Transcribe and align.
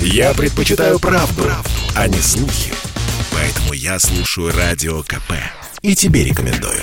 Я 0.00 0.34
предпочитаю 0.34 0.98
правду, 0.98 1.42
правду, 1.42 1.70
а 1.94 2.08
не 2.08 2.18
слухи. 2.18 2.72
Поэтому 3.32 3.72
я 3.72 3.98
слушаю 3.98 4.52
Радио 4.56 5.02
КП. 5.02 5.32
И 5.82 5.94
тебе 5.94 6.24
рекомендую. 6.24 6.82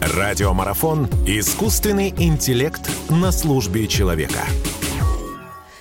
Радиомарафон 0.00 1.06
«Искусственный 1.26 2.10
интеллект 2.10 2.82
на 3.10 3.32
службе 3.32 3.86
человека». 3.86 4.40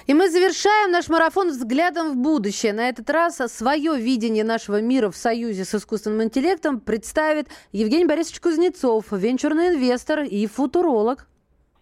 И 0.07 0.13
мы 0.13 0.29
завершаем 0.29 0.91
наш 0.91 1.09
марафон 1.09 1.49
взглядом 1.49 2.13
в 2.13 2.15
будущее. 2.17 2.73
На 2.73 2.89
этот 2.89 3.09
раз 3.09 3.37
свое 3.47 3.97
видение 3.99 4.43
нашего 4.43 4.79
мира 4.79 5.09
в 5.09 5.17
союзе 5.17 5.65
с 5.65 5.73
искусственным 5.73 6.23
интеллектом 6.23 6.79
представит 6.79 7.47
Евгений 7.71 8.05
Борисович 8.05 8.39
Кузнецов, 8.39 9.05
венчурный 9.11 9.69
инвестор 9.69 10.21
и 10.21 10.45
футуролог. 10.45 11.27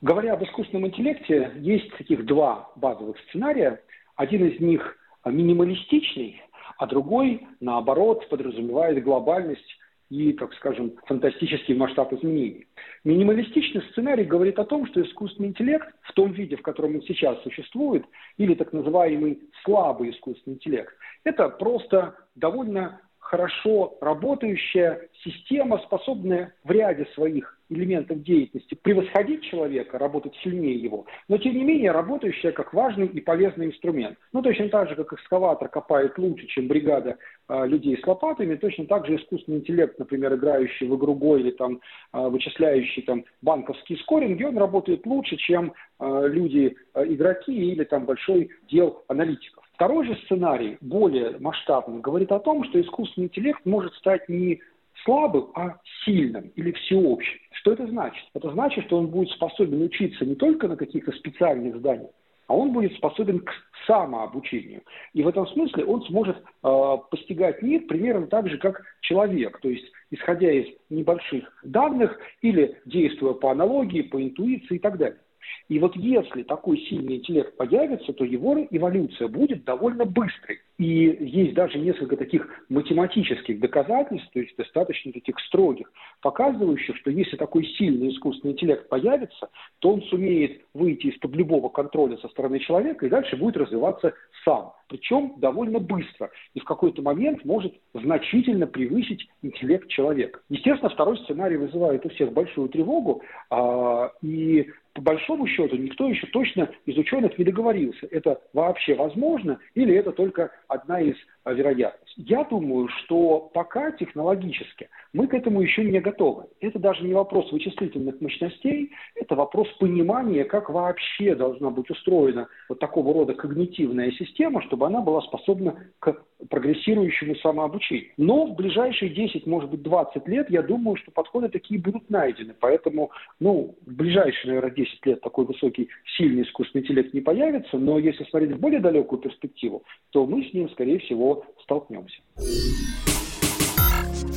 Говоря 0.03 0.33
об 0.33 0.43
искусственном 0.43 0.87
интеллекте, 0.87 1.53
есть 1.55 1.89
таких 1.97 2.25
два 2.25 2.69
базовых 2.75 3.17
сценария. 3.29 3.81
Один 4.17 4.45
из 4.45 4.59
них 4.59 4.97
минималистичный, 5.23 6.41
а 6.77 6.87
другой, 6.87 7.47
наоборот, 7.61 8.27
подразумевает 8.27 9.01
глобальность 9.01 9.77
и, 10.09 10.33
так 10.33 10.53
скажем, 10.55 10.91
фантастический 11.05 11.73
масштаб 11.73 12.11
изменений. 12.11 12.67
Минималистичный 13.05 13.81
сценарий 13.91 14.25
говорит 14.25 14.59
о 14.59 14.65
том, 14.65 14.85
что 14.87 15.01
искусственный 15.01 15.47
интеллект 15.47 15.87
в 16.01 16.11
том 16.11 16.33
виде, 16.33 16.57
в 16.57 16.61
котором 16.61 16.95
он 16.95 17.03
сейчас 17.03 17.41
существует, 17.41 18.03
или 18.35 18.55
так 18.55 18.73
называемый 18.73 19.39
слабый 19.63 20.09
искусственный 20.09 20.57
интеллект, 20.57 20.93
это 21.23 21.47
просто 21.47 22.17
довольно 22.35 22.99
хорошо 23.33 23.97
работающая 23.99 25.09
система, 25.23 25.79
способная 25.79 26.53
в 26.63 26.69
ряде 26.69 27.07
своих 27.15 27.57
элементов 27.67 28.21
деятельности 28.21 28.75
превосходить 28.75 29.41
человека, 29.45 29.97
работать 29.97 30.35
сильнее 30.43 30.75
его, 30.75 31.07
но 31.27 31.39
тем 31.39 31.55
не 31.55 31.63
менее 31.63 31.89
работающая 31.89 32.51
как 32.51 32.75
важный 32.75 33.07
и 33.07 33.21
полезный 33.21 33.65
инструмент. 33.65 34.19
Ну, 34.33 34.43
точно 34.43 34.69
так 34.69 34.87
же, 34.87 34.95
как 34.95 35.13
экскаватор 35.13 35.67
копает 35.67 36.15
лучше, 36.19 36.45
чем 36.45 36.67
бригада 36.67 37.17
э, 37.49 37.65
людей 37.65 37.97
с 37.97 38.05
лопатами, 38.05 38.53
точно 38.53 38.85
так 38.85 39.07
же 39.07 39.15
искусственный 39.15 39.57
интеллект, 39.57 39.97
например, 39.97 40.35
играющий 40.35 40.85
в 40.87 40.95
игру 40.95 41.15
Го 41.15 41.37
или 41.37 41.49
там 41.49 41.81
э, 42.13 42.19
вычисляющий 42.29 43.01
там 43.01 43.25
банковские 43.41 43.97
скоринги, 43.97 44.43
он 44.43 44.59
работает 44.59 45.07
лучше, 45.07 45.37
чем 45.37 45.73
э, 45.99 46.27
люди, 46.27 46.75
э, 46.93 47.03
игроки 47.07 47.71
или 47.71 47.83
там 47.83 48.05
большой 48.05 48.51
дел 48.69 49.03
аналитиков. 49.07 49.63
Второй 49.83 50.05
же 50.05 50.15
сценарий, 50.23 50.77
более 50.79 51.37
масштабный, 51.39 51.99
говорит 51.99 52.31
о 52.31 52.39
том, 52.39 52.63
что 52.63 52.79
искусственный 52.79 53.27
интеллект 53.27 53.59
может 53.65 53.93
стать 53.95 54.29
не 54.29 54.61
слабым, 55.03 55.49
а 55.55 55.75
сильным 56.05 56.53
или 56.55 56.71
всеобщим. 56.71 57.37
Что 57.51 57.73
это 57.73 57.87
значит? 57.87 58.23
Это 58.33 58.49
значит, 58.51 58.85
что 58.85 58.97
он 58.97 59.07
будет 59.07 59.29
способен 59.31 59.81
учиться 59.81 60.25
не 60.25 60.35
только 60.35 60.69
на 60.69 60.77
каких-то 60.77 61.11
специальных 61.11 61.75
зданиях, 61.75 62.11
а 62.47 62.55
он 62.55 62.71
будет 62.71 62.93
способен 62.93 63.39
к 63.39 63.51
самообучению. 63.85 64.83
И 65.11 65.21
в 65.21 65.27
этом 65.27 65.45
смысле 65.47 65.83
он 65.83 66.01
сможет 66.03 66.37
э, 66.37 66.97
постигать 67.11 67.61
мир 67.61 67.81
примерно 67.81 68.27
так 68.27 68.47
же, 68.47 68.59
как 68.59 68.83
человек, 69.01 69.59
то 69.59 69.67
есть 69.67 69.91
исходя 70.11 70.49
из 70.49 70.67
небольших 70.89 71.43
данных 71.65 72.17
или 72.41 72.77
действуя 72.85 73.33
по 73.33 73.51
аналогии, 73.51 74.01
по 74.01 74.23
интуиции 74.23 74.75
и 74.75 74.79
так 74.79 74.97
далее. 74.97 75.19
И 75.69 75.79
вот 75.79 75.95
если 75.95 76.43
такой 76.43 76.77
сильный 76.81 77.17
интеллект 77.17 77.55
появится, 77.57 78.13
то 78.13 78.23
его 78.23 78.57
эволюция 78.69 79.27
будет 79.27 79.63
довольно 79.63 80.05
быстрой. 80.05 80.59
И 80.77 80.85
есть 80.85 81.53
даже 81.53 81.77
несколько 81.77 82.17
таких 82.17 82.47
математических 82.69 83.59
доказательств, 83.59 84.29
то 84.33 84.39
есть 84.39 84.55
достаточно 84.57 85.13
таких 85.13 85.39
строгих, 85.41 85.91
показывающих, 86.21 86.97
что 86.97 87.11
если 87.11 87.37
такой 87.37 87.65
сильный 87.77 88.09
искусственный 88.09 88.53
интеллект 88.53 88.89
появится, 88.89 89.49
то 89.79 89.93
он 89.93 90.01
сумеет 90.03 90.61
выйти 90.73 91.07
из-под 91.07 91.35
любого 91.35 91.69
контроля 91.69 92.17
со 92.17 92.27
стороны 92.29 92.59
человека 92.59 93.05
и 93.05 93.09
дальше 93.09 93.37
будет 93.37 93.57
развиваться 93.57 94.13
сам. 94.43 94.73
Причем 94.87 95.33
довольно 95.37 95.79
быстро. 95.79 96.29
И 96.53 96.59
в 96.59 96.65
какой-то 96.65 97.01
момент 97.01 97.45
может 97.45 97.73
значительно 97.93 98.67
превысить 98.67 99.27
интеллект 99.41 99.87
человека. 99.87 100.41
Естественно, 100.49 100.89
второй 100.89 101.17
сценарий 101.19 101.57
вызывает 101.57 102.05
у 102.05 102.09
всех 102.09 102.33
большую 102.33 102.69
тревогу. 102.69 103.21
А, 103.49 104.11
и 104.21 104.69
по 104.93 105.01
большому 105.01 105.47
счету 105.47 105.75
никто 105.75 106.07
еще 106.07 106.27
точно 106.27 106.69
из 106.85 106.97
ученых 106.97 107.37
не 107.37 107.45
договорился, 107.45 108.07
это 108.11 108.41
вообще 108.53 108.93
возможно 108.95 109.59
или 109.73 109.95
это 109.95 110.11
только 110.11 110.51
одна 110.67 111.01
из 111.01 111.15
а, 111.43 111.53
вероятностей. 111.53 112.23
Я 112.23 112.43
думаю, 112.43 112.87
что 112.89 113.49
пока 113.53 113.91
технологически 113.91 114.89
мы 115.11 115.27
к 115.27 115.33
этому 115.33 115.61
еще 115.61 115.83
не 115.83 115.99
готовы. 115.99 116.45
Это 116.59 116.79
даже 116.79 117.03
не 117.03 117.13
вопрос 117.13 117.51
вычислительных 117.51 118.21
мощностей, 118.21 118.91
это 119.15 119.35
вопрос 119.35 119.67
понимания, 119.79 120.43
как 120.43 120.69
вообще 120.69 121.35
должна 121.35 121.71
быть 121.71 121.89
устроена 121.89 122.47
вот 122.69 122.79
такого 122.79 123.13
рода 123.13 123.33
когнитивная 123.33 124.11
система, 124.11 124.61
чтобы 124.61 124.85
она 124.85 125.01
была 125.01 125.21
способна 125.21 125.75
к 125.99 126.15
прогрессирующему 126.53 127.35
самообучению. 127.37 128.11
Но 128.17 128.45
в 128.45 128.55
ближайшие 128.55 129.09
10, 129.09 129.47
может 129.47 129.71
быть, 129.71 129.81
20 129.81 130.27
лет, 130.27 130.51
я 130.51 130.61
думаю, 130.61 130.95
что 130.97 131.09
подходы 131.09 131.49
такие 131.49 131.79
будут 131.79 132.11
найдены. 132.11 132.53
Поэтому, 132.59 133.09
ну, 133.39 133.75
в 133.83 133.91
ближайшие, 133.91 134.49
наверное, 134.49 134.69
10 134.69 135.05
лет 135.07 135.21
такой 135.21 135.45
высокий, 135.45 135.89
сильный 136.15 136.43
искусственный 136.43 136.83
интеллект 136.83 137.11
не 137.11 137.21
появится, 137.21 137.79
но 137.79 137.97
если 137.97 138.23
смотреть 138.25 138.51
в 138.51 138.59
более 138.59 138.79
далекую 138.79 139.19
перспективу, 139.19 139.81
то 140.11 140.27
мы 140.27 140.43
с 140.43 140.53
ним, 140.53 140.69
скорее 140.69 140.99
всего, 140.99 141.43
столкнемся. 141.63 142.21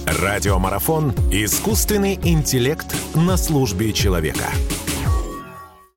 Радиомарафон 0.07 1.11
«Искусственный 1.31 2.15
интеллект 2.15 2.97
на 3.15 3.37
службе 3.37 3.93
человека». 3.93 4.49